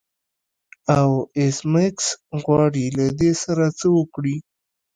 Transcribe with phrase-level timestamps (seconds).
[0.97, 2.05] او ایس میکس
[2.43, 4.35] غواړي له دې سره څه وکړي